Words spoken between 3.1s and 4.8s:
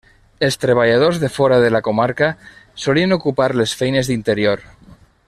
ocupar les feines d'interior.